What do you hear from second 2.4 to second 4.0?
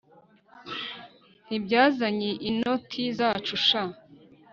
inoti zacu sha